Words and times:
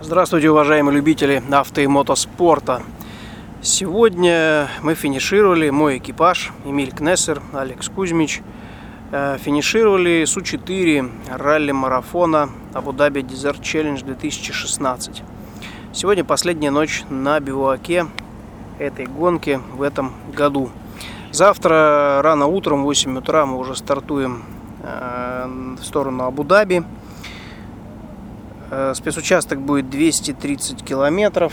Здравствуйте, 0.00 0.48
уважаемые 0.48 0.94
любители 0.94 1.42
авто 1.50 1.80
и 1.80 1.88
мотоспорта. 1.88 2.82
Сегодня 3.60 4.68
мы 4.80 4.94
финишировали, 4.94 5.70
мой 5.70 5.98
экипаж, 5.98 6.52
Эмиль 6.64 6.92
Кнессер, 6.92 7.42
Алекс 7.52 7.88
Кузьмич, 7.88 8.40
э, 9.10 9.38
финишировали 9.40 10.24
Су-4 10.24 11.10
ралли-марафона 11.36 12.48
Абу-Даби 12.74 13.22
Desert 13.22 13.60
Challenge 13.60 14.04
2016. 14.04 15.24
Сегодня 15.92 16.24
последняя 16.24 16.70
ночь 16.70 17.02
на 17.10 17.40
бивуаке 17.40 18.06
этой 18.78 19.06
гонки 19.06 19.60
в 19.74 19.82
этом 19.82 20.12
году. 20.32 20.70
Завтра 21.32 22.20
рано 22.22 22.46
утром, 22.46 22.82
в 22.82 22.84
8 22.84 23.18
утра, 23.18 23.46
мы 23.46 23.58
уже 23.58 23.74
стартуем 23.74 24.44
э, 24.80 25.74
в 25.80 25.84
сторону 25.84 26.22
Абу-Даби. 26.22 26.84
Э, 28.70 28.92
спецучасток 28.94 29.60
будет 29.60 29.88
230 29.88 30.84
километров, 30.84 31.52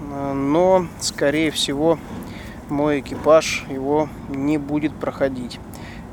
э, 0.00 0.32
но, 0.34 0.86
скорее 1.00 1.50
всего, 1.50 1.98
мой 2.68 3.00
экипаж 3.00 3.64
его 3.70 4.08
не 4.28 4.58
будет 4.58 4.94
проходить. 4.94 5.58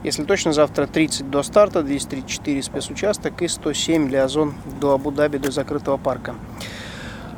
Если 0.04 0.24
точно, 0.24 0.54
завтра 0.54 0.88
30 0.88 1.30
до 1.30 1.44
старта, 1.44 1.84
234 1.84 2.64
спецучасток 2.64 3.42
и 3.42 3.50
107 3.50 4.08
для 4.08 4.24
озон 4.24 4.54
до 4.80 4.94
Абу-Даби, 4.94 5.38
до 5.40 5.52
закрытого 5.52 5.98
парка. 5.98 6.36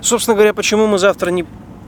Собственно 0.02 0.36
говоря, 0.36 0.54
почему 0.54 0.86
мы 0.86 1.00
завтра 1.00 1.32
не, 1.32 1.44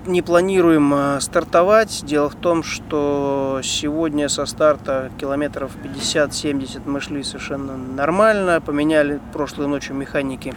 не 0.07 0.23
планируем 0.23 0.91
э, 0.95 1.21
стартовать? 1.21 2.04
Дело 2.05 2.32
в 2.32 2.35
том, 2.35 2.63
что 2.63 3.62
сегодня 3.63 4.30
со 4.30 4.48
старта 4.48 5.12
километров 5.20 5.73
50-70 5.84 6.82
мы 6.88 7.02
шли 7.02 7.21
совершенно 7.21 7.77
нормально, 7.77 8.59
поменяли 8.62 9.21
прошлой 9.32 9.68
ночью 9.68 9.95
механики 9.95 10.55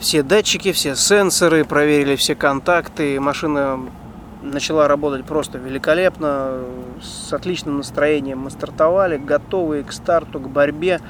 все 0.00 0.22
датчики, 0.22 0.72
все 0.72 0.94
сенсоры, 0.94 1.64
проверили 1.64 2.16
все 2.16 2.34
контакты. 2.34 3.18
Машина 3.20 3.80
начала 4.42 4.88
работать 4.88 5.24
просто 5.24 5.58
великолепно, 5.58 6.60
с 7.02 7.32
отличным 7.32 7.78
настроением. 7.78 8.40
Мы 8.40 8.50
стартовали, 8.50 9.16
готовые 9.16 9.84
к 9.84 9.92
старту, 9.92 10.40
к 10.40 10.48
борьбе. 10.48 11.00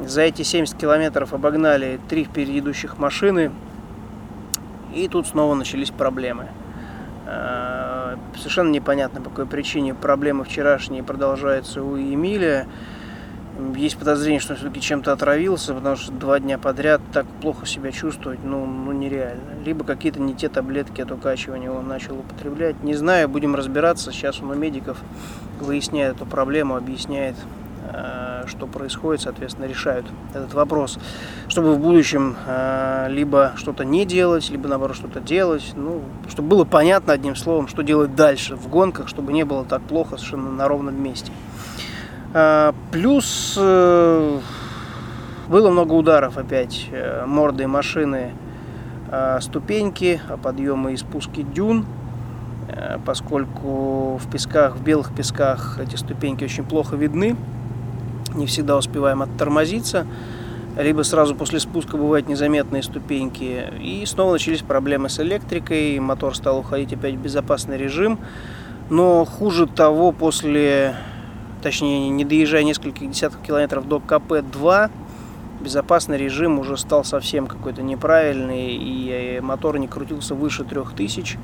За 0.00 0.22
эти 0.22 0.42
70 0.42 0.76
километров 0.76 1.32
обогнали 1.32 2.00
три 2.08 2.24
впереди 2.24 2.60
машины. 2.98 3.50
И 4.94 5.08
тут 5.08 5.26
снова 5.26 5.54
начались 5.54 5.90
проблемы. 5.90 6.48
Э, 7.26 8.16
совершенно 8.36 8.70
непонятно, 8.70 9.20
по 9.20 9.30
какой 9.30 9.46
причине 9.46 9.94
проблемы 9.94 10.44
вчерашние 10.44 11.02
продолжаются 11.02 11.82
у 11.82 11.96
Эмилия. 11.96 12.66
Есть 13.76 13.98
подозрение, 13.98 14.40
что 14.40 14.54
он 14.54 14.58
все-таки 14.58 14.80
чем-то 14.80 15.12
отравился, 15.12 15.74
потому 15.74 15.96
что 15.96 16.10
два 16.10 16.40
дня 16.40 16.58
подряд 16.58 17.02
так 17.12 17.26
плохо 17.42 17.66
себя 17.66 17.92
чувствовать, 17.92 18.40
ну, 18.42 18.64
ну 18.64 18.92
нереально. 18.92 19.62
Либо 19.64 19.84
какие-то 19.84 20.20
не 20.20 20.34
те 20.34 20.48
таблетки 20.48 21.02
от 21.02 21.10
укачивания 21.10 21.70
он 21.70 21.86
начал 21.86 22.18
употреблять. 22.18 22.82
Не 22.82 22.94
знаю, 22.94 23.28
будем 23.28 23.54
разбираться. 23.54 24.10
Сейчас 24.10 24.40
он 24.40 24.50
у 24.50 24.54
медиков 24.54 24.98
выясняет 25.60 26.16
эту 26.16 26.24
проблему, 26.24 26.76
объясняет, 26.76 27.36
э, 27.92 28.44
что 28.46 28.66
происходит, 28.66 29.20
соответственно, 29.20 29.66
решают 29.66 30.06
этот 30.32 30.54
вопрос. 30.54 30.98
Чтобы 31.48 31.74
в 31.74 31.78
будущем 31.78 32.36
э, 32.46 33.08
либо 33.10 33.52
что-то 33.56 33.84
не 33.84 34.06
делать, 34.06 34.48
либо 34.48 34.66
наоборот 34.66 34.96
что-то 34.96 35.20
делать. 35.20 35.74
Ну, 35.76 36.00
чтобы 36.30 36.48
было 36.48 36.64
понятно, 36.64 37.12
одним 37.12 37.36
словом, 37.36 37.68
что 37.68 37.82
делать 37.82 38.14
дальше 38.14 38.56
в 38.56 38.68
гонках, 38.68 39.08
чтобы 39.08 39.34
не 39.34 39.44
было 39.44 39.66
так 39.66 39.82
плохо 39.82 40.16
совершенно 40.16 40.50
на 40.50 40.68
ровном 40.68 41.02
месте. 41.02 41.32
А, 42.34 42.74
плюс 42.90 43.54
э, 43.58 44.40
было 45.48 45.70
много 45.70 45.92
ударов 45.92 46.38
опять 46.38 46.88
э, 46.90 47.24
мордой 47.26 47.66
машины 47.66 48.32
ступеньки, 49.40 50.22
подъемы 50.42 50.94
и 50.94 50.96
спуски 50.96 51.42
дюн, 51.42 51.84
э, 52.68 52.96
поскольку 53.04 54.16
в 54.16 54.30
песках, 54.30 54.76
в 54.76 54.82
белых 54.82 55.14
песках 55.14 55.78
эти 55.78 55.96
ступеньки 55.96 56.44
очень 56.44 56.64
плохо 56.64 56.96
видны, 56.96 57.36
не 58.34 58.46
всегда 58.46 58.78
успеваем 58.78 59.20
оттормозиться, 59.20 60.06
либо 60.78 61.02
сразу 61.02 61.34
после 61.34 61.60
спуска 61.60 61.98
бывают 61.98 62.26
незаметные 62.26 62.82
ступеньки. 62.82 63.64
И 63.78 64.06
снова 64.06 64.32
начались 64.32 64.62
проблемы 64.62 65.10
с 65.10 65.20
электрикой, 65.20 65.98
мотор 65.98 66.34
стал 66.34 66.60
уходить 66.60 66.94
опять 66.94 67.14
в 67.14 67.18
безопасный 67.18 67.76
режим. 67.76 68.18
Но 68.88 69.26
хуже 69.26 69.66
того, 69.66 70.12
после 70.12 70.96
точнее 71.62 72.10
не 72.10 72.24
доезжая 72.24 72.64
несколько 72.64 73.06
десятков 73.06 73.40
километров 73.42 73.88
до 73.88 74.00
КП-2, 74.00 74.90
безопасный 75.62 76.18
режим 76.18 76.58
уже 76.58 76.76
стал 76.76 77.04
совсем 77.04 77.46
какой-то 77.46 77.82
неправильный, 77.82 78.74
и 78.74 79.40
мотор 79.40 79.78
не 79.78 79.88
крутился 79.88 80.34
выше 80.34 80.64
3000. 80.64 81.38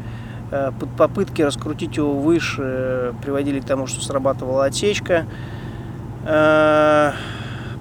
Э, 0.50 0.72
попытки 0.96 1.42
раскрутить 1.42 1.96
его 1.96 2.14
выше 2.14 2.62
э, 2.62 3.12
приводили 3.22 3.60
к 3.60 3.64
тому, 3.64 3.86
что 3.86 4.02
срабатывала 4.02 4.64
отсечка. 4.64 5.26
Э, 6.24 7.12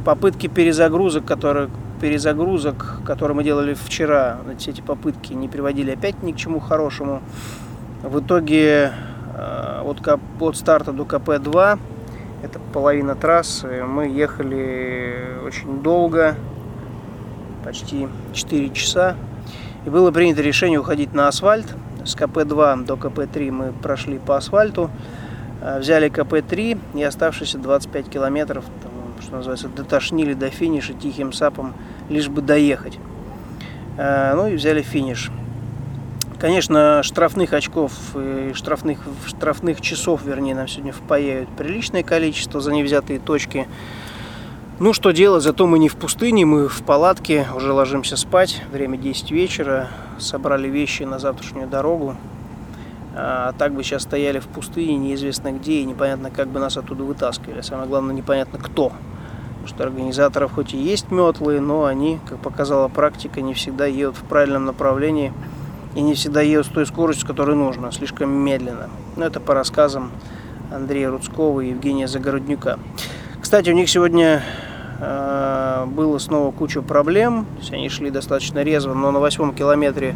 попытки 0.06 0.48
перезагрузок, 0.48 1.26
которые, 1.26 1.70
перезагрузок, 2.02 3.02
которые 3.06 3.36
мы 3.36 3.44
делали 3.44 3.74
вчера, 3.74 4.38
все 4.58 4.72
эти 4.72 4.82
попытки 4.82 5.34
не 5.34 5.48
приводили 5.48 5.92
опять 5.92 6.22
ни 6.24 6.32
к 6.32 6.38
чему 6.38 6.60
хорошему. 6.60 7.22
В 8.04 8.20
итоге 8.20 8.94
от, 9.84 10.08
от 10.40 10.58
старта 10.58 10.92
до 10.92 11.04
КП-2 11.04 11.80
это 12.44 12.60
половина 12.74 13.16
трассы. 13.16 13.84
Мы 13.84 14.08
ехали 14.08 15.40
очень 15.46 15.82
долго, 15.82 16.36
почти 17.64 18.08
4 18.34 18.70
часа. 18.70 19.16
И 19.86 19.90
было 19.90 20.12
принято 20.12 20.42
решение 20.42 20.80
уходить 20.80 21.14
на 21.14 21.28
асфальт. 21.28 21.68
С 22.04 22.16
КП-2 22.16 22.86
до 22.86 22.96
КП-3 22.96 23.52
мы 23.52 23.74
прошли 23.74 24.20
по 24.20 24.38
асфальту. 24.38 24.90
Э, 25.62 25.80
взяли 25.80 26.10
КП-3 26.10 26.80
и 26.96 27.04
оставшиеся 27.04 27.58
25 27.58 28.10
километров, 28.10 28.66
там, 28.84 28.92
что 29.22 29.38
называется, 29.38 29.68
дотошнили 29.70 30.34
до 30.34 30.50
финиша 30.50 30.94
тихим 30.94 31.34
сапом, 31.34 31.74
лишь 32.10 32.30
бы 32.30 32.42
доехать. 32.42 33.00
Э, 33.98 34.34
ну 34.36 34.48
и 34.48 34.56
взяли 34.56 34.82
финиш. 34.82 35.32
Конечно, 36.40 37.02
штрафных 37.02 37.54
очков 37.54 37.92
и 38.16 38.52
штрафных, 38.54 39.00
штрафных 39.26 39.82
часов, 39.82 40.22
вернее, 40.24 40.54
нам 40.54 40.68
сегодня 40.68 40.94
впаяют 40.94 41.50
приличное 41.50 42.04
количество 42.04 42.62
за 42.62 42.72
невзятые 42.72 43.20
точки. 43.20 43.68
Ну, 44.78 44.94
что 44.94 45.10
делать, 45.10 45.42
зато 45.42 45.66
мы 45.66 45.80
не 45.80 45.90
в 45.90 45.96
пустыне, 45.96 46.46
мы 46.46 46.68
в 46.68 46.84
палатке, 46.84 47.48
уже 47.56 47.74
ложимся 47.74 48.18
спать, 48.18 48.62
время 48.72 49.00
10 49.00 49.32
вечера, 49.32 49.88
собрали 50.20 50.68
вещи 50.68 51.02
на 51.02 51.18
завтрашнюю 51.18 51.68
дорогу. 51.68 52.16
А 53.16 53.54
так 53.58 53.74
бы 53.74 53.82
сейчас 53.84 54.04
стояли 54.04 54.38
в 54.38 54.46
пустыне, 54.46 54.96
неизвестно 54.96 55.52
где, 55.52 55.80
и 55.80 55.86
непонятно, 55.86 56.30
как 56.30 56.50
бы 56.50 56.60
нас 56.60 56.78
оттуда 56.78 57.04
вытаскивали. 57.04 57.62
Самое 57.62 57.90
главное, 57.90 58.14
непонятно 58.14 58.60
кто. 58.60 58.90
Потому 58.90 59.68
что 59.68 59.84
организаторов 59.84 60.52
хоть 60.52 60.76
и 60.76 60.78
есть 60.78 61.10
метлы, 61.10 61.60
но 61.60 61.86
они, 61.86 62.20
как 62.30 62.38
показала 62.38 62.90
практика, 62.90 63.42
не 63.42 63.56
всегда 63.56 63.88
едут 63.88 64.18
в 64.18 64.24
правильном 64.26 64.66
направлении– 64.66 65.34
и 65.98 66.02
не 66.02 66.14
всегда 66.14 66.42
едут 66.42 66.68
с 66.68 66.70
той 66.70 66.86
скоростью, 66.86 67.26
с 67.26 67.28
которой 67.28 67.56
нужно, 67.56 67.92
слишком 67.92 68.30
медленно. 68.30 68.88
Но 69.16 69.26
это 69.26 69.40
по 69.40 69.56
рассказам 69.56 70.12
Андрея 70.72 71.10
Рудского 71.10 71.62
и 71.62 71.70
Евгения 71.70 72.08
Загороднюка. 72.08 72.78
Кстати, 73.42 73.72
у 73.72 73.74
них 73.74 73.90
сегодня 73.90 74.44
э, 75.00 75.86
было 75.88 76.20
снова 76.20 76.52
куча 76.52 76.84
проблем. 76.84 77.46
То 77.56 77.62
есть 77.62 77.74
они 77.74 77.90
шли 77.90 78.12
достаточно 78.12 78.62
резво, 78.62 78.94
но 78.94 79.10
на 79.10 79.20
восьмом 79.20 79.56
километре 79.56 80.16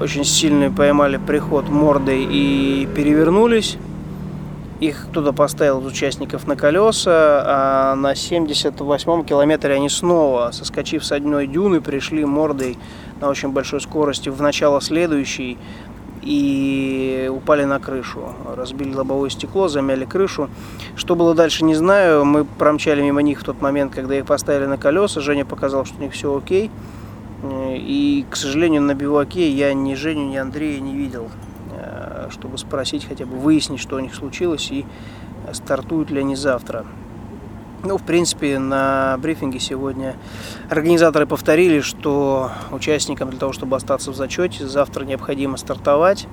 очень 0.00 0.24
сильно 0.24 0.70
поймали 0.70 1.18
приход 1.18 1.68
мордой 1.68 2.24
и 2.24 2.88
перевернулись. 2.96 3.76
Их 4.80 5.06
кто-то 5.10 5.32
поставил 5.32 5.84
участников 5.84 6.46
на 6.46 6.54
колеса, 6.54 7.42
а 7.46 7.94
на 7.94 8.12
78-м 8.12 9.24
километре 9.24 9.74
они 9.74 9.88
снова, 9.88 10.50
соскочив 10.52 11.04
с 11.04 11.12
одной 11.12 11.46
дюны, 11.46 11.80
пришли 11.80 12.24
мордой 12.26 12.76
на 13.20 13.28
очень 13.30 13.50
большой 13.50 13.80
скорости 13.80 14.28
в 14.28 14.42
начало 14.42 14.82
следующей 14.82 15.56
и 16.22 17.30
упали 17.32 17.64
на 17.64 17.78
крышу. 17.78 18.34
Разбили 18.54 18.92
лобовое 18.92 19.30
стекло, 19.30 19.68
замяли 19.68 20.04
крышу. 20.04 20.50
Что 20.94 21.14
было 21.14 21.34
дальше, 21.34 21.64
не 21.64 21.74
знаю. 21.74 22.24
Мы 22.24 22.44
промчали 22.44 23.00
мимо 23.00 23.22
них 23.22 23.40
в 23.40 23.44
тот 23.44 23.62
момент, 23.62 23.94
когда 23.94 24.16
их 24.18 24.26
поставили 24.26 24.66
на 24.66 24.76
колеса. 24.76 25.20
Женя 25.20 25.44
показал, 25.46 25.86
что 25.86 25.96
у 25.98 26.02
них 26.02 26.12
все 26.12 26.36
окей. 26.36 26.70
И, 27.44 28.26
к 28.28 28.36
сожалению, 28.36 28.82
на 28.82 28.94
биваке 28.94 29.48
я 29.48 29.72
ни 29.72 29.94
Женю, 29.94 30.26
ни 30.26 30.36
Андрея 30.36 30.80
не 30.80 30.94
видел, 30.96 31.28
чтобы 32.30 32.58
спросить, 32.58 33.06
хотя 33.06 33.26
бы 33.26 33.36
выяснить, 33.36 33.80
что 33.80 33.96
у 33.96 34.00
них 34.00 34.14
случилось 34.14 34.70
и 34.70 34.84
стартуют 35.52 36.10
ли 36.10 36.20
они 36.20 36.36
завтра. 36.36 36.84
Ну, 37.84 37.98
в 37.98 38.02
принципе, 38.02 38.58
на 38.58 39.16
брифинге 39.18 39.60
сегодня 39.60 40.16
организаторы 40.70 41.26
повторили, 41.26 41.80
что 41.80 42.50
участникам 42.72 43.30
для 43.30 43.38
того, 43.38 43.52
чтобы 43.52 43.76
остаться 43.76 44.10
в 44.10 44.16
зачете, 44.16 44.66
завтра 44.66 45.04
необходимо 45.04 45.56
стартовать 45.56 46.26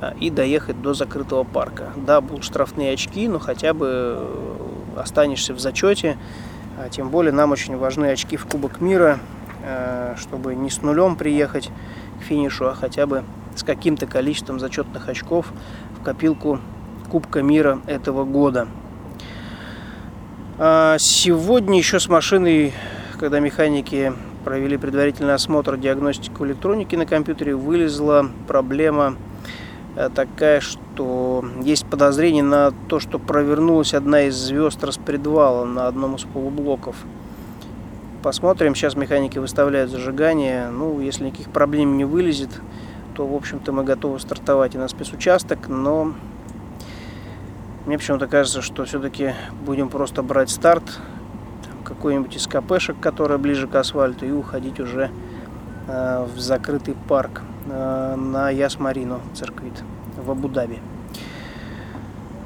а, 0.00 0.14
и 0.18 0.30
доехать 0.30 0.82
до 0.82 0.94
закрытого 0.94 1.44
парка. 1.44 1.92
Да, 1.94 2.20
будут 2.20 2.44
штрафные 2.44 2.92
очки, 2.92 3.28
но 3.28 3.38
хотя 3.38 3.72
бы 3.72 3.86
э, 3.88 4.56
останешься 4.96 5.54
в 5.54 5.60
зачете. 5.60 6.18
А 6.78 6.88
тем 6.88 7.10
более 7.10 7.32
нам 7.32 7.52
очень 7.52 7.76
важны 7.76 8.06
очки 8.06 8.36
в 8.36 8.46
Кубок 8.46 8.80
мира. 8.80 9.20
э, 9.62 10.14
чтобы 10.16 10.54
не 10.54 10.70
с 10.70 10.82
нулем 10.82 11.16
приехать 11.16 11.70
к 12.20 12.22
финишу, 12.22 12.68
а 12.68 12.74
хотя 12.74 13.06
бы 13.06 13.24
с 13.56 13.62
каким-то 13.62 14.06
количеством 14.06 14.60
зачетных 14.60 15.08
очков 15.08 15.52
в 15.98 16.04
копилку 16.04 16.60
Кубка 17.10 17.42
мира 17.42 17.80
этого 17.86 18.24
года. 18.24 18.66
А 20.58 20.96
сегодня 20.98 21.78
еще 21.78 22.00
с 22.00 22.08
машиной, 22.08 22.72
когда 23.20 23.40
механики 23.40 24.12
провели 24.44 24.76
предварительный 24.76 25.34
осмотр 25.34 25.76
диагностику 25.76 26.46
электроники 26.46 26.96
на 26.96 27.06
компьютере, 27.06 27.54
вылезла 27.54 28.30
проблема 28.46 29.16
э, 29.96 30.08
такая, 30.14 30.60
что 30.60 31.44
есть 31.62 31.86
подозрение 31.86 32.42
на 32.42 32.72
то, 32.88 32.98
что 33.00 33.18
провернулась 33.18 33.94
одна 33.94 34.22
из 34.22 34.34
звезд 34.34 34.82
распредвала 34.82 35.64
на 35.64 35.86
одном 35.86 36.16
из 36.16 36.22
полублоков. 36.22 36.96
Посмотрим, 38.22 38.74
сейчас 38.74 38.96
механики 38.96 39.38
выставляют 39.38 39.90
зажигание. 39.90 40.68
Ну, 40.70 41.00
если 41.00 41.26
никаких 41.26 41.50
проблем 41.50 41.96
не 41.96 42.04
вылезет, 42.04 42.50
то, 43.16 43.26
в 43.26 43.34
общем-то, 43.34 43.72
мы 43.72 43.82
готовы 43.82 44.20
стартовать 44.20 44.74
и 44.74 44.78
на 44.78 44.88
спецучасток, 44.88 45.68
но 45.68 46.12
мне 47.86 47.96
почему-то 47.96 48.26
кажется, 48.26 48.60
что 48.60 48.84
все-таки 48.84 49.32
будем 49.64 49.88
просто 49.88 50.22
брать 50.22 50.50
старт 50.50 50.82
какой-нибудь 51.82 52.36
из 52.36 52.46
КПшек, 52.46 53.00
которая 53.00 53.38
ближе 53.38 53.68
к 53.68 53.74
асфальту, 53.74 54.26
и 54.26 54.32
уходить 54.32 54.80
уже 54.80 55.10
э, 55.88 56.26
в 56.26 56.38
закрытый 56.38 56.94
парк 57.08 57.40
э, 57.70 58.16
на 58.16 58.50
Yas 58.50 58.73
Marina 58.73 59.20
Circuit 59.34 59.82
в 60.16 60.30
Абу-Даби. 60.30 60.80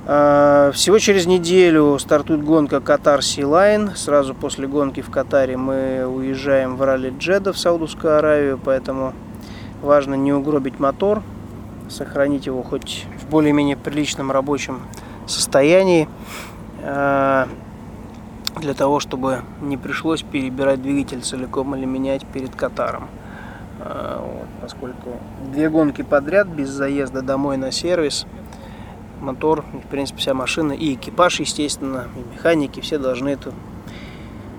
Э, 0.07 0.71
всего 0.73 0.99
через 1.01 1.27
неделю 1.27 1.99
стартует 1.99 2.45
гонка 2.45 2.81
Катар 2.81 3.25
Sealine. 3.25 3.91
Сразу 3.97 4.35
после 4.35 4.69
гонки 4.69 5.01
в 5.01 5.11
Катаре 5.11 5.57
мы 5.57 6.07
уезжаем 6.07 6.77
в 6.77 6.83
ралли 6.83 7.13
Джеда 7.19 7.53
в 7.53 7.59
Саудовскую 7.59 8.19
Аравию, 8.19 8.61
поэтому 8.63 9.15
важно 9.83 10.15
не 10.15 10.33
угробить 10.33 10.79
мотор, 10.79 11.23
сохранить 11.89 12.47
его 12.47 12.63
хоть 12.63 13.07
в 13.21 13.31
более-менее 13.31 13.77
приличном 13.77 14.31
рабочем 14.31 14.81
состоянии 15.27 16.09
для 16.81 18.75
того, 18.77 19.01
чтобы 19.01 19.43
не 19.61 19.77
пришлось 19.77 20.23
перебирать 20.23 20.83
двигатель 20.83 21.23
целиком 21.23 21.75
или 21.77 21.85
менять 21.85 22.27
перед 22.27 22.55
Катаром. 22.55 23.09
А, 23.79 24.23
вот, 24.23 24.49
поскольку 24.61 25.19
две 25.53 25.71
гонки 25.71 26.03
подряд 26.03 26.49
без 26.49 26.69
заезда 26.69 27.23
домой 27.23 27.57
на 27.57 27.73
сервис, 27.73 28.27
мотор, 29.21 29.65
в 29.73 29.89
принципе, 29.89 30.19
вся 30.21 30.35
машина 30.35 30.73
и 30.73 30.95
экипаж, 30.95 31.41
естественно, 31.41 32.09
и 32.17 32.35
механики, 32.35 32.81
все 32.81 32.99
должны 32.99 33.31
это 33.31 33.53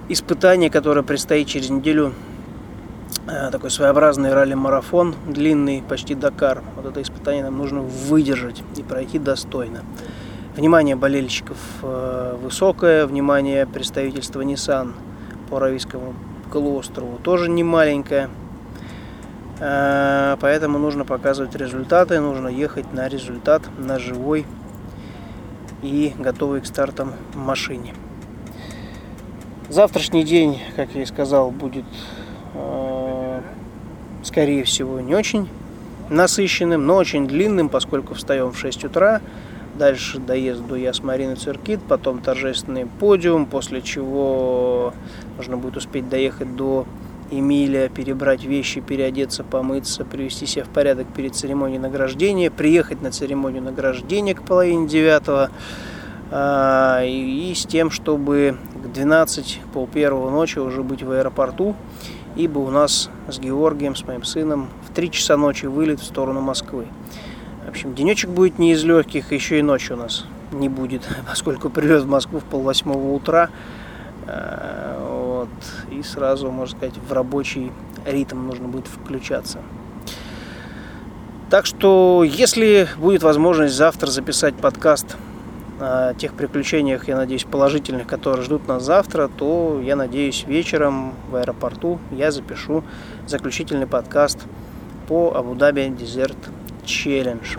испытание, 0.10 0.70
которое 0.70 1.04
предстоит 1.04 1.48
через 1.48 1.70
неделю, 1.70 2.14
такой 3.52 3.70
своеобразный 3.70 4.34
ралли-марафон, 4.34 5.16
длинный, 5.28 5.84
почти 5.88 6.16
Дакар. 6.16 6.64
Вот 6.76 6.86
это 6.86 7.02
испытание 7.02 7.44
нам 7.44 7.58
нужно 7.58 7.82
выдержать 7.82 8.64
и 8.78 8.84
пройти 8.84 9.20
достойно. 9.20 9.84
Внимание 10.56 10.98
болельщиков 10.98 11.58
э, 11.82 12.38
высокое, 12.42 13.06
внимание 13.08 13.66
представительства 13.66 14.42
Nissan 14.42 14.92
по 15.50 15.58
Аравийскому 15.58 16.14
полуострову 16.52 17.20
тоже 17.20 17.50
не 17.50 17.64
маленькое. 17.64 18.30
Э, 19.60 20.36
поэтому 20.42 20.78
нужно 20.78 21.06
показывать 21.06 21.56
результаты, 21.56 22.20
нужно 22.20 22.50
ехать 22.50 22.92
на 22.92 23.08
результат, 23.08 23.62
на 23.78 23.98
живой 23.98 24.46
и 25.82 26.14
готовый 26.20 26.60
к 26.62 26.66
стартам 26.66 27.14
машине. 27.34 27.94
Завтрашний 29.70 30.26
день, 30.26 30.60
как 30.76 30.96
я 30.96 31.04
и 31.04 31.06
сказал, 31.06 31.50
будет, 31.50 31.86
э, 31.86 32.21
скорее 34.32 34.64
всего, 34.64 35.02
не 35.02 35.14
очень 35.14 35.50
насыщенным, 36.10 36.86
но 36.86 36.96
очень 36.96 37.28
длинным, 37.28 37.70
поскольку 37.70 38.14
встаем 38.14 38.52
в 38.52 38.58
6 38.58 38.86
утра, 38.86 39.22
Дальше 39.74 40.20
доезд 40.20 40.68
до 40.68 40.76
Ясмарины 40.76 41.36
Циркит, 41.36 41.80
потом 41.88 42.20
торжественный 42.20 42.86
подиум, 42.86 43.46
после 43.46 43.82
чего 43.82 44.94
нужно 45.38 45.56
будет 45.56 45.78
успеть 45.78 46.10
доехать 46.10 46.56
до 46.56 46.86
Эмилия, 47.32 47.88
перебрать 47.88 48.44
вещи, 48.44 48.82
переодеться, 48.82 49.46
помыться, 49.46 50.04
привести 50.04 50.46
себя 50.46 50.66
в 50.66 50.70
порядок 50.70 51.08
перед 51.16 51.36
церемонией 51.36 51.80
награждения, 51.80 52.52
приехать 52.52 53.02
на 53.02 53.12
церемонию 53.12 53.64
награждения 53.64 54.36
к 54.36 54.44
половине 54.44 54.90
девятого, 54.90 55.50
а, 56.30 57.02
и 57.06 57.54
с 57.56 57.66
тем, 57.66 57.90
чтобы 57.90 58.58
к 58.84 58.92
12, 58.92 59.62
пол 59.74 59.88
первого 59.88 60.30
ночи 60.30 60.60
уже 60.60 60.84
быть 60.84 61.02
в 61.02 61.12
аэропорту, 61.12 61.76
ибо 62.36 62.60
у 62.60 62.70
нас 62.70 63.10
с 63.28 63.40
Георгием, 63.40 63.96
с 63.96 64.04
моим 64.04 64.24
сыном, 64.24 64.70
в 64.88 64.94
3 64.94 65.12
часа 65.12 65.38
ночи 65.38 65.66
вылет 65.66 66.00
в 66.00 66.04
сторону 66.04 66.42
Москвы. 66.42 66.88
В 67.66 67.70
общем, 67.70 67.94
денечек 67.94 68.30
будет 68.30 68.60
не 68.60 68.74
из 68.74 68.84
легких, 68.84 69.32
еще 69.32 69.60
и 69.60 69.62
ночью 69.62 69.96
у 69.96 70.00
нас 70.00 70.26
не 70.52 70.70
будет, 70.70 71.08
поскольку 71.28 71.70
прилет 71.70 72.04
в 72.04 72.08
Москву 72.08 72.40
в 72.40 72.44
полвосьмого 72.44 73.14
утра. 73.14 73.50
Э, 74.28 74.98
вот, 75.00 75.50
и 75.92 76.04
сразу, 76.04 76.52
можно 76.52 76.78
сказать, 76.78 76.96
в 76.98 77.12
рабочий 77.14 77.72
ритм 78.06 78.48
нужно 78.48 78.68
будет 78.68 78.88
включаться. 78.88 79.60
Так 81.50 81.66
что, 81.66 82.24
если 82.24 82.88
будет 82.98 83.24
возможность 83.24 83.76
завтра 83.76 84.08
записать 84.08 84.56
подкаст 84.56 85.18
о 85.82 86.14
тех 86.14 86.34
приключениях, 86.34 87.08
я 87.08 87.16
надеюсь, 87.16 87.44
положительных, 87.44 88.08
которые 88.08 88.46
ждут 88.46 88.68
нас 88.68 88.84
завтра, 88.84 89.28
то, 89.28 89.82
я 89.84 89.96
надеюсь, 89.96 90.46
вечером 90.48 91.14
в 91.30 91.36
аэропорту 91.36 92.00
я 92.12 92.32
запишу 92.32 92.84
заключительный 93.28 93.88
подкаст 93.88 94.40
по 95.08 95.34
Абу-Даби 95.36 95.88
Дезерт 95.90 96.38
челлендж. 96.86 97.58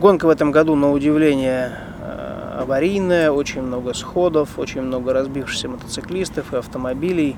Гонка 0.00 0.26
в 0.26 0.30
этом 0.30 0.50
году, 0.50 0.76
на 0.76 0.90
удивление, 0.90 1.72
э, 2.00 2.60
аварийная, 2.62 3.30
очень 3.30 3.60
много 3.60 3.92
сходов, 3.92 4.58
очень 4.58 4.80
много 4.80 5.12
разбившихся 5.12 5.68
мотоциклистов 5.68 6.54
и 6.54 6.56
автомобилей. 6.56 7.36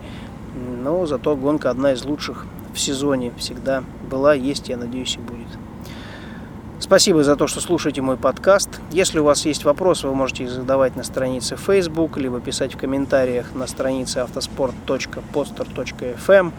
Но 0.82 1.06
зато 1.06 1.34
гонка 1.34 1.70
одна 1.70 1.92
из 1.92 2.04
лучших 2.04 2.46
в 2.72 2.78
сезоне 2.78 3.32
всегда 3.36 3.82
была, 4.08 4.34
есть, 4.34 4.68
я 4.68 4.76
надеюсь, 4.76 5.16
и 5.16 5.18
будет. 5.18 5.48
Спасибо 6.82 7.22
за 7.22 7.36
то, 7.36 7.46
что 7.46 7.60
слушаете 7.60 8.02
мой 8.02 8.16
подкаст. 8.16 8.68
Если 8.90 9.20
у 9.20 9.24
вас 9.24 9.46
есть 9.46 9.64
вопросы, 9.64 10.08
вы 10.08 10.16
можете 10.16 10.42
их 10.42 10.50
задавать 10.50 10.96
на 10.96 11.04
странице 11.04 11.54
Facebook, 11.54 12.16
либо 12.16 12.40
писать 12.40 12.74
в 12.74 12.76
комментариях 12.76 13.54
на 13.54 13.68
странице 13.68 14.18
автоспорт.poster.fm. 14.18 16.52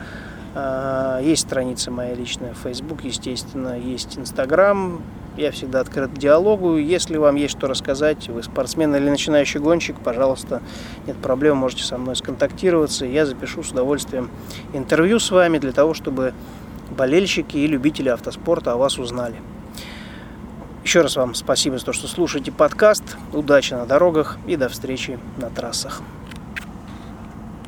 А, 0.55 1.19
есть 1.19 1.41
страница 1.41 1.91
моя 1.91 2.15
личная 2.15 2.53
в 2.53 2.57
Facebook, 2.59 3.03
естественно, 3.03 3.77
есть 3.77 4.17
Instagram. 4.17 5.01
Я 5.35 5.51
всегда 5.51 5.81
открыт 5.81 6.11
к 6.11 6.17
диалогу. 6.17 6.77
Если 6.77 7.17
вам 7.17 7.35
есть 7.35 7.57
что 7.57 7.67
рассказать, 7.67 8.29
вы 8.29 8.43
спортсмен 8.43 8.95
или 8.95 9.09
начинающий 9.09 9.59
гонщик, 9.59 9.99
пожалуйста, 9.99 10.61
нет 11.05 11.17
проблем, 11.17 11.57
можете 11.57 11.83
со 11.83 11.97
мной 11.97 12.15
сконтактироваться. 12.15 13.05
Я 13.05 13.25
запишу 13.25 13.61
с 13.61 13.71
удовольствием 13.71 14.31
интервью 14.71 15.19
с 15.19 15.29
вами 15.31 15.57
для 15.57 15.73
того, 15.73 15.93
чтобы 15.93 16.33
болельщики 16.91 17.57
и 17.57 17.67
любители 17.67 18.07
автоспорта 18.07 18.71
о 18.71 18.77
вас 18.77 18.97
узнали. 18.97 19.35
Еще 20.83 21.01
раз 21.01 21.15
вам 21.15 21.33
спасибо 21.33 21.77
за 21.77 21.85
то, 21.85 21.93
что 21.93 22.07
слушаете 22.07 22.51
подкаст. 22.51 23.03
Удачи 23.31 23.73
на 23.73 23.85
дорогах 23.85 24.37
и 24.47 24.57
до 24.57 24.67
встречи 24.67 25.17
на 25.37 25.49
трассах. 25.49 26.01